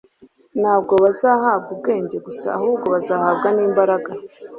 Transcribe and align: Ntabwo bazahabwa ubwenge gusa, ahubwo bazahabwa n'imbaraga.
Ntabwo 0.61 0.93
bazahabwa 1.03 1.69
ubwenge 1.75 2.17
gusa, 2.25 2.47
ahubwo 2.57 2.85
bazahabwa 2.95 3.47
n'imbaraga. 3.55 4.11